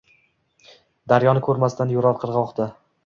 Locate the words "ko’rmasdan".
1.49-1.93